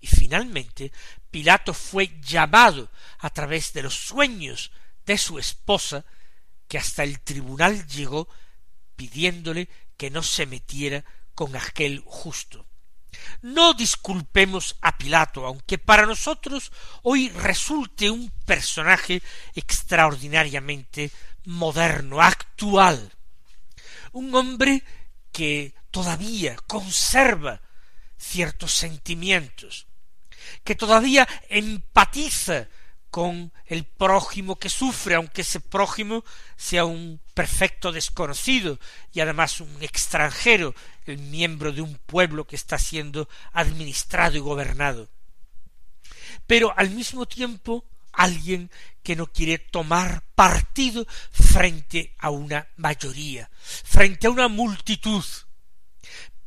Y 0.00 0.06
finalmente 0.06 0.92
Pilato 1.30 1.72
fue 1.72 2.20
llamado 2.20 2.90
a 3.18 3.30
través 3.30 3.72
de 3.72 3.82
los 3.82 3.94
sueños 3.94 4.70
de 5.06 5.16
su 5.16 5.38
esposa, 5.38 6.04
que 6.68 6.76
hasta 6.76 7.02
el 7.02 7.20
tribunal 7.20 7.86
llegó 7.86 8.28
pidiéndole 8.94 9.70
que 9.96 10.10
no 10.10 10.22
se 10.22 10.44
metiera 10.44 11.04
con 11.38 11.54
aquel 11.54 12.02
justo. 12.04 12.66
No 13.42 13.72
disculpemos 13.72 14.74
a 14.80 14.98
Pilato, 14.98 15.46
aunque 15.46 15.78
para 15.78 16.04
nosotros 16.04 16.72
hoy 17.04 17.28
resulte 17.28 18.10
un 18.10 18.28
personaje 18.44 19.22
extraordinariamente 19.54 21.12
moderno, 21.44 22.20
actual, 22.20 23.12
un 24.10 24.34
hombre 24.34 24.82
que 25.30 25.74
todavía 25.92 26.56
conserva 26.66 27.60
ciertos 28.16 28.72
sentimientos, 28.72 29.86
que 30.64 30.74
todavía 30.74 31.28
empatiza 31.50 32.66
con 33.10 33.52
el 33.66 33.84
prójimo 33.84 34.56
que 34.56 34.68
sufre, 34.68 35.14
aunque 35.14 35.42
ese 35.42 35.60
prójimo 35.60 36.24
sea 36.56 36.84
un 36.84 37.20
perfecto 37.32 37.92
desconocido 37.92 38.78
y 39.12 39.20
además 39.20 39.60
un 39.60 39.82
extranjero, 39.82 40.74
miembro 41.16 41.72
de 41.72 41.80
un 41.80 41.94
pueblo 41.94 42.46
que 42.46 42.56
está 42.56 42.78
siendo 42.78 43.28
administrado 43.52 44.36
y 44.36 44.40
gobernado. 44.40 45.08
Pero 46.46 46.76
al 46.76 46.90
mismo 46.90 47.26
tiempo 47.26 47.84
alguien 48.12 48.70
que 49.02 49.16
no 49.16 49.26
quiere 49.32 49.58
tomar 49.58 50.24
partido 50.34 51.06
frente 51.30 52.14
a 52.18 52.30
una 52.30 52.68
mayoría, 52.76 53.48
frente 53.62 54.26
a 54.26 54.30
una 54.30 54.48
multitud, 54.48 55.24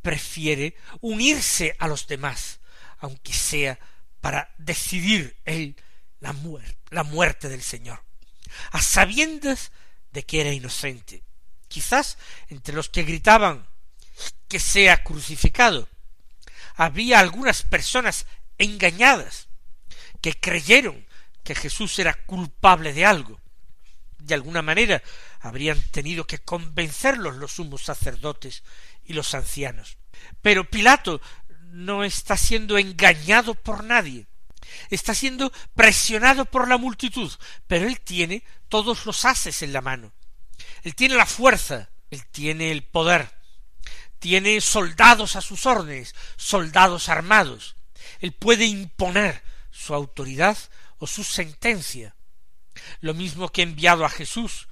prefiere 0.02 0.76
unirse 1.00 1.74
a 1.78 1.88
los 1.88 2.06
demás, 2.06 2.60
aunque 2.98 3.32
sea 3.32 3.78
para 4.20 4.54
decidir 4.58 5.36
él 5.44 5.76
la 6.20 6.32
muerte, 6.32 6.76
la 6.90 7.04
muerte 7.04 7.48
del 7.48 7.62
Señor, 7.62 8.04
a 8.70 8.82
sabiendas 8.82 9.72
de 10.12 10.24
que 10.24 10.40
era 10.40 10.52
inocente. 10.52 11.24
Quizás 11.68 12.18
entre 12.48 12.74
los 12.74 12.90
que 12.90 13.02
gritaban 13.02 13.66
que 14.48 14.60
sea 14.60 15.02
crucificado, 15.02 15.88
había 16.74 17.20
algunas 17.20 17.62
personas 17.62 18.26
engañadas 18.58 19.48
que 20.20 20.38
creyeron 20.38 21.06
que 21.42 21.54
Jesús 21.54 21.98
era 21.98 22.14
culpable 22.14 22.92
de 22.92 23.04
algo. 23.04 23.40
De 24.18 24.34
alguna 24.34 24.62
manera 24.62 25.02
habrían 25.40 25.82
tenido 25.90 26.26
que 26.26 26.38
convencerlos 26.38 27.36
los 27.36 27.52
sumos 27.52 27.82
sacerdotes 27.82 28.62
y 29.04 29.12
los 29.14 29.34
ancianos. 29.34 29.98
Pero 30.40 30.70
Pilato 30.70 31.20
no 31.72 32.04
está 32.04 32.36
siendo 32.36 32.78
engañado 32.78 33.54
por 33.54 33.82
nadie. 33.82 34.26
Está 34.90 35.14
siendo 35.14 35.52
presionado 35.74 36.44
por 36.44 36.68
la 36.68 36.78
multitud, 36.78 37.30
pero 37.66 37.86
él 37.86 38.00
tiene 38.00 38.44
todos 38.68 39.04
los 39.06 39.24
haces 39.24 39.62
en 39.62 39.72
la 39.72 39.80
mano. 39.80 40.12
Él 40.82 40.94
tiene 40.94 41.16
la 41.16 41.26
fuerza, 41.26 41.90
él 42.10 42.24
tiene 42.30 42.70
el 42.70 42.84
poder, 42.84 43.34
tiene 44.22 44.60
soldados 44.60 45.34
a 45.34 45.40
sus 45.40 45.66
órdenes, 45.66 46.14
soldados 46.36 47.08
armados. 47.08 47.74
Él 48.20 48.30
puede 48.30 48.66
imponer 48.66 49.42
su 49.72 49.94
autoridad 49.94 50.56
o 50.98 51.08
su 51.08 51.24
sentencia. 51.24 52.14
Lo 53.00 53.14
mismo 53.14 53.48
que 53.48 53.62
ha 53.62 53.64
enviado 53.64 54.04
a 54.04 54.08
Jesús 54.08 54.68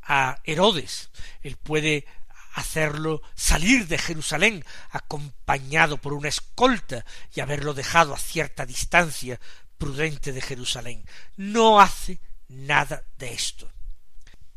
a 0.00 0.40
Herodes. 0.44 1.10
Él 1.42 1.58
puede 1.58 2.06
hacerlo 2.54 3.20
salir 3.34 3.88
de 3.88 3.98
Jerusalén 3.98 4.64
acompañado 4.90 5.98
por 5.98 6.14
una 6.14 6.30
escolta 6.30 7.04
y 7.34 7.40
haberlo 7.40 7.74
dejado 7.74 8.14
a 8.14 8.18
cierta 8.18 8.64
distancia 8.64 9.38
prudente 9.76 10.32
de 10.32 10.40
Jerusalén. 10.40 11.04
No 11.36 11.78
hace 11.78 12.20
nada 12.48 13.04
de 13.18 13.34
esto. 13.34 13.70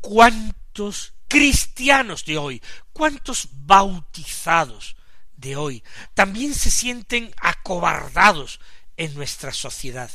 ¿Cuántos 0.00 1.12
cristianos 1.28 2.24
de 2.24 2.38
hoy, 2.38 2.62
cuántos 2.92 3.48
bautizados 3.52 4.96
de 5.36 5.56
hoy 5.56 5.84
también 6.14 6.54
se 6.54 6.70
sienten 6.70 7.32
acobardados 7.40 8.60
en 8.96 9.14
nuestra 9.14 9.52
sociedad? 9.52 10.10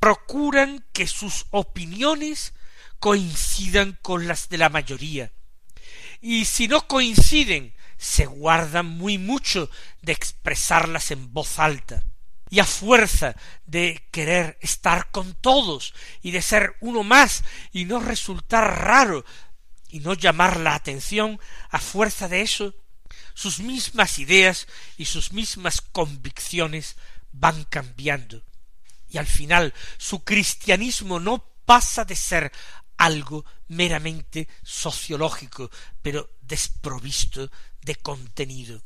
Procuran 0.00 0.84
que 0.92 1.06
sus 1.06 1.46
opiniones 1.50 2.52
coincidan 2.98 3.98
con 4.02 4.26
las 4.26 4.48
de 4.48 4.58
la 4.58 4.68
mayoría, 4.68 5.32
y 6.20 6.44
si 6.44 6.68
no 6.68 6.86
coinciden, 6.86 7.74
se 7.96 8.26
guardan 8.26 8.86
muy 8.86 9.18
mucho 9.18 9.70
de 10.02 10.12
expresarlas 10.12 11.10
en 11.10 11.32
voz 11.32 11.58
alta, 11.58 12.04
y 12.48 12.60
a 12.60 12.64
fuerza 12.64 13.34
de 13.66 14.06
querer 14.12 14.58
estar 14.60 15.10
con 15.10 15.34
todos 15.34 15.94
y 16.22 16.30
de 16.30 16.42
ser 16.42 16.76
uno 16.80 17.02
más 17.02 17.42
y 17.72 17.86
no 17.86 17.98
resultar 17.98 18.84
raro 18.84 19.24
y 19.96 20.00
no 20.00 20.12
llamar 20.12 20.60
la 20.60 20.74
atención, 20.74 21.40
a 21.70 21.78
fuerza 21.78 22.28
de 22.28 22.42
eso, 22.42 22.74
sus 23.32 23.60
mismas 23.60 24.18
ideas 24.18 24.66
y 24.98 25.06
sus 25.06 25.32
mismas 25.32 25.80
convicciones 25.80 26.96
van 27.32 27.64
cambiando. 27.64 28.42
Y 29.08 29.16
al 29.16 29.26
final 29.26 29.72
su 29.96 30.22
cristianismo 30.22 31.18
no 31.18 31.42
pasa 31.64 32.04
de 32.04 32.14
ser 32.14 32.52
algo 32.98 33.46
meramente 33.68 34.48
sociológico, 34.62 35.70
pero 36.02 36.28
desprovisto 36.42 37.50
de 37.80 37.94
contenido. 37.94 38.82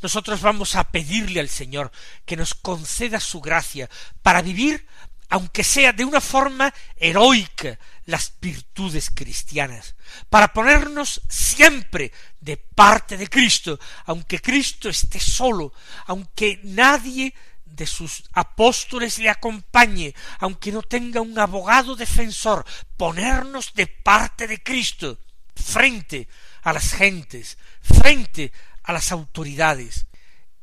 Nosotros 0.00 0.42
vamos 0.42 0.76
a 0.76 0.92
pedirle 0.92 1.40
al 1.40 1.48
Señor 1.48 1.90
que 2.24 2.36
nos 2.36 2.54
conceda 2.54 3.18
su 3.18 3.40
gracia 3.40 3.90
para 4.22 4.42
vivir, 4.42 4.86
aunque 5.28 5.64
sea 5.64 5.92
de 5.92 6.04
una 6.04 6.20
forma 6.20 6.72
heroica, 6.94 7.80
las 8.06 8.32
virtudes 8.40 9.10
cristianas, 9.10 9.96
para 10.30 10.52
ponernos 10.52 11.20
siempre 11.28 12.12
de 12.40 12.56
parte 12.56 13.16
de 13.16 13.28
Cristo, 13.28 13.78
aunque 14.06 14.40
Cristo 14.40 14.88
esté 14.88 15.20
solo, 15.20 15.72
aunque 16.06 16.60
nadie 16.62 17.34
de 17.64 17.86
sus 17.86 18.24
apóstoles 18.32 19.18
le 19.18 19.28
acompañe, 19.28 20.14
aunque 20.38 20.70
no 20.72 20.82
tenga 20.82 21.20
un 21.20 21.38
abogado 21.38 21.96
defensor, 21.96 22.64
ponernos 22.96 23.74
de 23.74 23.88
parte 23.88 24.46
de 24.46 24.62
Cristo, 24.62 25.18
frente 25.54 26.28
a 26.62 26.72
las 26.72 26.92
gentes, 26.92 27.58
frente 27.82 28.52
a 28.84 28.92
las 28.92 29.10
autoridades, 29.10 30.06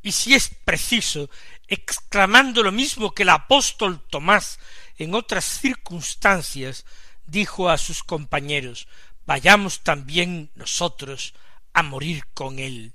y 0.01 0.12
si 0.12 0.34
es 0.34 0.49
preciso, 0.65 1.29
exclamando 1.67 2.63
lo 2.63 2.71
mismo 2.71 3.13
que 3.13 3.23
el 3.23 3.29
apóstol 3.29 4.01
Tomás 4.10 4.60
en 4.97 5.15
otras 5.15 5.45
circunstancias, 5.45 6.86
dijo 7.25 7.69
a 7.69 7.77
sus 7.77 8.03
compañeros, 8.03 8.88
vayamos 9.25 9.81
también 9.81 10.51
nosotros 10.55 11.33
a 11.73 11.83
morir 11.83 12.23
con 12.33 12.59
él. 12.59 12.93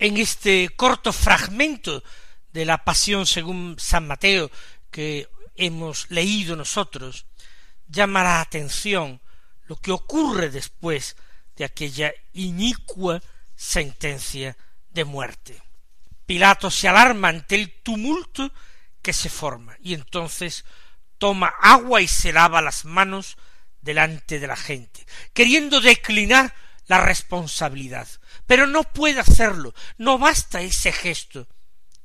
En 0.00 0.16
este 0.16 0.70
corto 0.70 1.12
fragmento 1.12 2.02
de 2.52 2.64
la 2.64 2.82
pasión 2.84 3.26
según 3.26 3.76
San 3.78 4.08
Mateo 4.08 4.50
que 4.90 5.28
hemos 5.56 6.10
leído 6.10 6.56
nosotros, 6.56 7.26
llama 7.86 8.24
la 8.24 8.40
atención 8.40 9.20
lo 9.66 9.76
que 9.76 9.92
ocurre 9.92 10.50
después 10.50 11.16
de 11.54 11.64
aquella 11.64 12.12
inicua 12.32 13.22
sentencia 13.54 14.56
de 14.88 15.04
muerte. 15.04 15.62
Pilato 16.24 16.70
se 16.70 16.88
alarma 16.88 17.28
ante 17.28 17.56
el 17.56 17.82
tumulto 17.82 18.52
que 19.02 19.12
se 19.12 19.28
forma 19.28 19.76
y 19.82 19.92
entonces 19.92 20.64
toma 21.18 21.52
agua 21.60 22.00
y 22.00 22.08
se 22.08 22.32
lava 22.32 22.62
las 22.62 22.86
manos 22.86 23.36
delante 23.82 24.40
de 24.40 24.46
la 24.46 24.56
gente, 24.56 25.06
queriendo 25.34 25.82
declinar 25.82 26.54
la 26.90 27.00
responsabilidad 27.00 28.08
pero 28.46 28.66
no 28.66 28.82
puede 28.82 29.20
hacerlo, 29.20 29.72
no 29.96 30.18
basta 30.18 30.60
ese 30.60 30.90
gesto. 30.90 31.46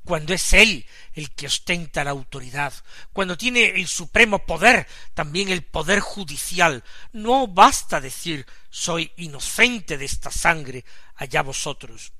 Cuando 0.04 0.32
es 0.32 0.52
él 0.52 0.86
el 1.14 1.32
que 1.32 1.48
ostenta 1.48 2.04
la 2.04 2.12
autoridad, 2.12 2.72
cuando 3.12 3.36
tiene 3.36 3.64
el 3.70 3.88
supremo 3.88 4.46
poder, 4.46 4.86
también 5.12 5.48
el 5.48 5.64
poder 5.64 5.98
judicial, 5.98 6.84
no 7.12 7.48
basta 7.48 8.00
decir 8.00 8.46
soy 8.70 9.10
inocente 9.16 9.98
de 9.98 10.04
esta 10.04 10.30
sangre, 10.30 10.84
allá 11.16 11.42
vosotros. 11.42 12.12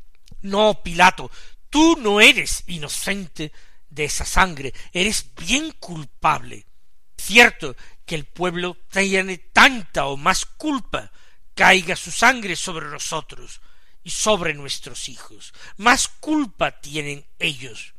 No, 0.43 0.83
Pilato, 0.83 1.31
tú 1.71 1.97
no 2.01 2.21
eres 2.21 2.65
inocente 2.67 3.53
de 3.89 4.07
esa 4.07 4.25
sangre, 4.25 4.75
eres 4.93 5.33
bien 5.37 5.71
culpable. 5.79 6.67
Cierto 7.17 7.77
que 8.05 8.17
el 8.17 8.25
pueblo 8.25 8.77
tiene 8.91 9.39
tanta 9.39 10.07
o 10.07 10.17
más 10.17 10.45
culpa, 10.45 11.13
caiga 11.57 11.97
su 11.97 12.13
sangre 12.13 12.55
sobre 12.55 12.87
nosotros, 12.87 13.61
y 14.07 14.11
sobre 14.11 14.55
nuestros 14.55 15.09
hijos. 15.09 15.53
Más 15.79 16.07
culpa 16.07 16.81
tienen 16.81 17.27
ellos, 17.41 17.95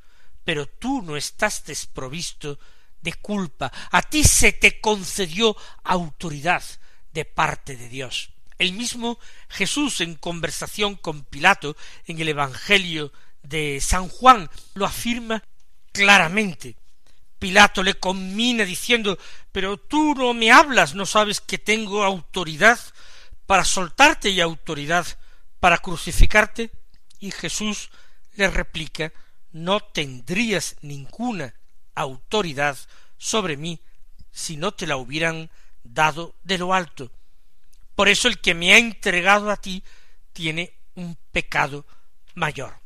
pero 0.46 0.66
tú 0.66 1.02
no 1.02 1.18
estás 1.18 1.66
desprovisto 1.66 2.58
de 3.02 3.12
culpa. 3.12 3.74
A 3.92 4.02
ti 4.04 4.24
se 4.24 4.54
te 4.54 4.80
concedió 4.80 5.58
autoridad 5.84 6.64
de 7.12 7.26
parte 7.26 7.76
de 7.76 7.90
Dios. 7.90 8.30
El 8.58 8.72
mismo 8.72 9.20
Jesús 9.50 10.00
en 10.00 10.16
conversación 10.16 10.96
con 10.96 11.26
Pilato 11.26 11.76
en 12.06 12.22
el 12.22 12.30
Evangelio 12.30 13.12
de 13.44 13.82
San 13.82 14.08
Juan 14.08 14.50
lo 14.76 14.86
afirma 14.86 15.44
claramente. 15.92 16.78
Pilato 17.38 17.84
le 17.84 17.96
conmina 17.96 18.64
diciendo 18.64 19.20
Pero 19.52 19.76
tú 19.76 20.16
no 20.16 20.34
me 20.34 20.54
hablas, 20.54 20.96
no 20.96 21.06
sabes 21.06 21.42
que 21.42 21.58
tengo 21.58 22.06
autoridad 22.06 22.80
para 23.48 23.66
soltarte 23.66 24.30
y 24.30 24.42
autoridad 24.42 25.08
para 25.60 25.80
crucificarte? 25.80 26.70
Y 27.20 27.32
Jesús 27.32 27.90
le 28.36 28.48
replica 28.50 29.12
no 29.52 29.80
tendrías 29.80 30.76
ninguna 30.82 31.56
autoridad 31.96 32.78
sobre 33.18 33.58
mí 33.58 33.82
si 34.32 34.56
no 34.56 34.74
te 34.74 34.86
la 34.86 34.98
hubieran 34.98 35.50
dado 35.84 36.36
de 36.44 36.60
lo 36.60 36.74
alto. 36.74 37.12
Por 37.96 38.10
eso 38.10 38.28
el 38.28 38.40
que 38.40 38.54
me 38.54 38.74
ha 38.74 38.78
entregado 38.78 39.50
a 39.50 39.58
ti 39.58 39.84
tiene 40.34 40.78
un 40.94 41.18
pecado 41.32 41.86
mayor. 42.36 42.80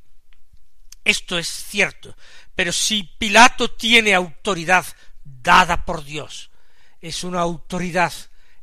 Esto 1.04 1.38
es 1.38 1.48
cierto, 1.48 2.16
pero 2.56 2.72
si 2.72 3.04
Pilato 3.04 3.72
tiene 3.72 4.14
autoridad 4.14 4.86
dada 5.24 5.84
por 5.84 6.06
Dios, 6.06 6.52
es 7.02 7.24
una 7.24 7.42
autoridad 7.42 8.14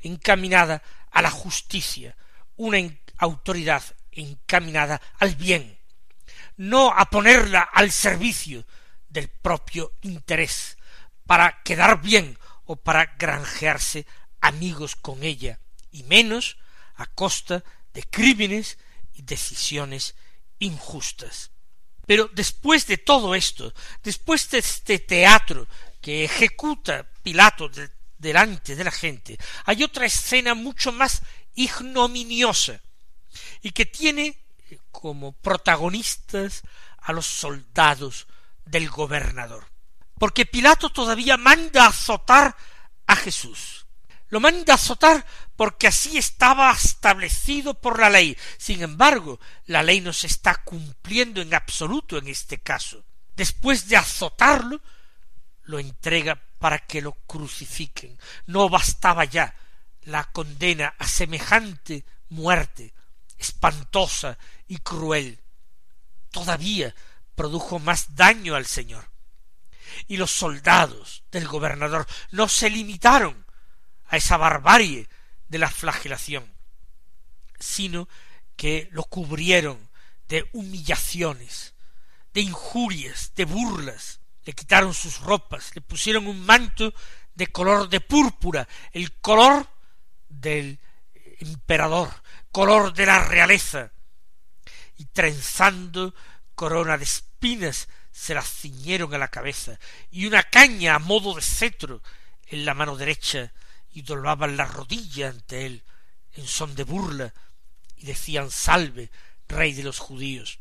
encaminada 0.01 0.83
a 1.11 1.23
la 1.23 1.31
justicia, 1.31 2.17
una 2.57 2.79
autoridad 3.19 3.83
encaminada 4.13 5.01
al 5.19 5.35
bien, 5.35 5.79
no 6.57 6.93
a 6.93 7.09
ponerla 7.11 7.61
al 7.61 7.91
servicio 7.91 8.65
del 9.09 9.29
propio 9.29 9.93
interés, 10.03 10.77
para 11.27 11.63
quedar 11.63 12.01
bien 12.01 12.39
o 12.65 12.77
para 12.77 13.17
granjearse 13.19 14.07
amigos 14.41 14.97
con 14.97 15.23
ella, 15.23 15.61
y 15.91 16.03
menos 16.05 16.59
a 16.97 17.07
costa 17.07 17.65
de 17.95 18.03
crímenes 18.03 18.79
y 19.15 19.23
decisiones 19.23 20.15
injustas. 20.59 21.51
Pero 22.07 22.29
después 22.33 22.87
de 22.87 22.99
todo 22.99 23.35
esto, 23.35 23.73
después 24.03 24.49
de 24.51 24.59
este 24.59 24.99
teatro 24.99 25.69
que 26.01 26.25
ejecuta 26.25 27.07
Pilato 27.23 27.69
delante 28.19 28.77
de 28.77 28.85
la 28.85 28.91
gente, 28.91 29.39
hay 29.65 29.85
otra 29.85 30.07
escena 30.07 30.55
mucho 30.55 30.93
más 30.93 31.23
ignominiosa 31.55 32.81
y 33.63 33.71
que 33.71 33.87
tiene 33.87 34.39
como 34.91 35.33
protagonistas 35.33 36.63
a 36.99 37.13
los 37.13 37.27
soldados 37.27 38.27
del 38.65 38.91
gobernador. 38.91 39.67
Porque 40.19 40.47
Pilato 40.47 40.91
todavía 40.91 41.37
manda 41.37 41.87
azotar 41.87 42.57
a 43.07 43.17
Jesús. 43.17 43.87
Lo 44.29 44.41
manda 44.41 44.75
azotar 44.75 45.25
porque 45.57 45.87
así 45.87 46.19
estaba 46.19 46.71
establecido 46.73 47.75
por 47.75 47.99
la 47.99 48.11
ley. 48.11 48.37
Sin 48.59 48.83
embargo, 48.83 49.41
la 49.67 49.83
ley 49.83 50.01
no 50.01 50.13
se 50.13 50.27
está 50.27 50.57
cumpliendo 50.57 51.41
en 51.41 51.55
absoluto 51.55 52.19
en 52.19 52.29
este 52.29 52.59
caso. 52.59 53.05
Después 53.37 53.89
de 53.89 53.97
azotarlo, 53.97 54.81
lo 55.63 55.79
entrega 55.79 56.43
para 56.59 56.79
que 56.79 57.01
lo 57.01 57.13
crucifiquen. 57.13 58.19
No 58.47 58.69
bastaba 58.69 59.25
ya 59.25 59.55
la 60.03 60.25
condena 60.25 60.95
a 60.99 61.07
semejante 61.07 62.05
muerte, 62.29 62.95
espantosa 63.39 64.39
y 64.67 64.79
cruel. 64.79 65.41
Todavía 66.31 66.95
produjo 67.35 67.79
más 67.79 68.15
daño 68.17 68.55
al 68.55 68.67
Señor. 68.67 69.11
Y 70.07 70.17
los 70.17 70.31
soldados 70.31 71.25
del 71.31 71.49
gobernador 71.49 72.07
no 72.31 72.49
se 72.49 72.69
limitaron 72.71 73.47
a 74.09 74.17
esa 74.17 74.37
barbarie 74.37 75.09
de 75.49 75.59
la 75.59 75.71
flagelación, 75.71 76.53
sino 77.59 78.09
que 78.57 78.89
lo 78.91 79.05
cubrieron 79.05 79.89
de 80.29 80.49
humillaciones, 80.53 81.75
de 82.35 82.43
injurias, 82.43 83.33
de 83.35 83.45
burlas, 83.45 84.18
le 84.49 84.55
quitaron 84.55 84.95
sus 84.95 85.21
ropas, 85.21 85.73
le 85.75 85.83
pusieron 85.83 86.27
un 86.27 86.41
manto 86.41 86.95
de 87.35 87.49
color 87.49 87.87
de 87.91 88.01
púrpura, 88.01 88.67
el 88.93 89.13
color 89.21 89.69
del 90.27 90.81
emperador, 91.41 92.09
color 92.51 92.95
de 92.95 93.05
la 93.05 93.23
realeza, 93.23 93.93
y 94.97 95.05
trenzando 95.05 96.15
corona 96.55 96.97
de 96.97 97.05
espinas 97.05 97.91
se 98.11 98.33
las 98.33 98.51
ciñeron 98.51 99.13
a 99.13 99.19
la 99.19 99.29
cabeza, 99.29 99.79
y 100.11 100.25
una 100.25 100.43
caña 100.45 100.95
a 100.95 100.99
modo 100.99 101.35
de 101.35 101.43
cetro 101.43 102.03
en 102.47 102.65
la 102.65 102.73
mano 102.73 102.97
derecha, 102.97 103.53
y 103.91 104.01
doblaban 104.01 104.57
la 104.57 104.65
rodilla 104.65 105.29
ante 105.29 105.67
él 105.67 105.85
en 106.33 106.47
son 106.47 106.75
de 106.75 106.85
burla, 106.85 107.35
y 107.99 108.07
decían 108.07 108.51
salve, 108.51 109.11
rey 109.47 109.75
de 109.75 109.83
los 109.83 109.99
judíos. 109.99 110.59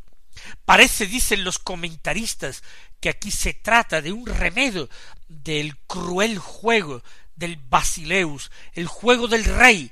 Parece, 0.65 1.05
dicen 1.05 1.43
los 1.43 1.59
comentaristas, 1.59 2.63
que 2.99 3.09
aquí 3.09 3.31
se 3.31 3.53
trata 3.53 4.01
de 4.01 4.11
un 4.11 4.25
remedio 4.25 4.89
del 5.27 5.77
cruel 5.79 6.37
juego 6.39 7.03
del 7.35 7.57
Basileus, 7.57 8.51
el 8.73 8.87
juego 8.87 9.27
del 9.27 9.45
rey, 9.45 9.91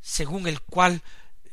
según 0.00 0.46
el 0.46 0.60
cual 0.60 1.02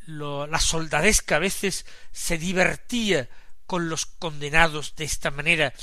la 0.07 0.59
soldadesca 0.59 1.37
a 1.37 1.39
veces 1.39 1.85
se 2.11 2.37
divertía 2.37 3.29
con 3.65 3.87
los 3.87 4.05
condenados 4.05 4.95
de 4.95 5.05
esta 5.05 5.31
manera, 5.31 5.73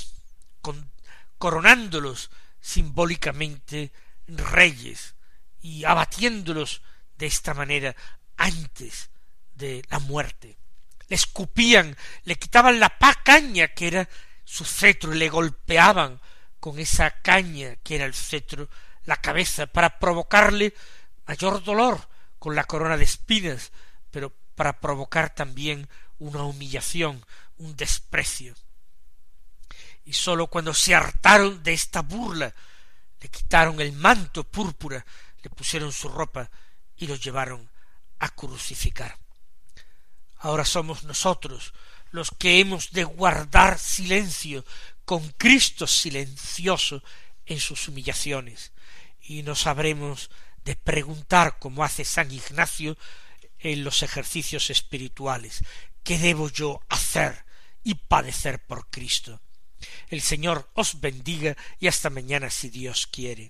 coronándolos 1.37 2.29
simbólicamente 2.61 3.91
reyes 4.27 5.15
y 5.61 5.85
abatiéndolos 5.85 6.81
de 7.17 7.25
esta 7.25 7.53
manera 7.53 7.95
antes 8.37 9.09
de 9.55 9.83
la 9.89 9.99
muerte. 9.99 10.57
Le 11.09 11.15
escupían, 11.15 11.97
le 12.23 12.37
quitaban 12.37 12.79
la 12.79 12.97
pa 12.97 13.15
caña 13.23 13.67
que 13.69 13.87
era 13.87 14.09
su 14.45 14.63
cetro 14.63 15.13
y 15.13 15.17
le 15.17 15.29
golpeaban 15.29 16.21
con 16.59 16.79
esa 16.79 17.11
caña 17.21 17.75
que 17.83 17.95
era 17.95 18.05
el 18.05 18.13
cetro 18.13 18.69
la 19.05 19.17
cabeza 19.17 19.65
para 19.65 19.97
provocarle 19.97 20.73
mayor 21.25 21.63
dolor 21.63 22.07
con 22.37 22.55
la 22.55 22.63
corona 22.63 22.95
de 22.95 23.03
espinas, 23.03 23.71
pero 24.11 24.33
para 24.55 24.79
provocar 24.79 25.33
también 25.33 25.89
una 26.19 26.43
humillación, 26.43 27.25
un 27.57 27.75
desprecio. 27.75 28.55
Y 30.05 30.13
sólo 30.13 30.47
cuando 30.47 30.73
se 30.73 30.95
hartaron 30.95 31.63
de 31.63 31.73
esta 31.73 32.01
burla, 32.01 32.53
le 33.19 33.29
quitaron 33.29 33.79
el 33.81 33.93
manto 33.93 34.43
púrpura, 34.43 35.05
le 35.41 35.49
pusieron 35.49 35.91
su 35.91 36.07
ropa 36.09 36.49
y 36.95 37.07
lo 37.07 37.15
llevaron 37.15 37.69
a 38.19 38.29
crucificar. 38.29 39.17
Ahora 40.39 40.65
somos 40.65 41.03
nosotros 41.03 41.73
los 42.11 42.31
que 42.31 42.59
hemos 42.59 42.91
de 42.91 43.03
guardar 43.03 43.77
silencio 43.77 44.65
con 45.05 45.29
Cristo 45.37 45.85
silencioso 45.87 47.03
en 47.45 47.59
sus 47.59 47.87
humillaciones, 47.87 48.71
y 49.21 49.43
nos 49.43 49.67
habremos 49.67 50.29
de 50.63 50.75
preguntar, 50.75 51.57
como 51.59 51.83
hace 51.83 52.05
San 52.05 52.31
Ignacio 52.31 52.97
en 53.59 53.83
los 53.83 54.03
ejercicios 54.03 54.69
espirituales, 54.69 55.63
¿qué 56.03 56.17
debo 56.17 56.49
yo 56.49 56.81
hacer 56.89 57.45
y 57.83 57.95
padecer 57.95 58.63
por 58.65 58.89
Cristo? 58.89 59.41
El 60.09 60.21
Señor 60.21 60.69
os 60.73 60.99
bendiga 60.99 61.55
y 61.79 61.87
hasta 61.87 62.09
mañana 62.09 62.49
si 62.49 62.69
Dios 62.69 63.07
quiere. 63.07 63.49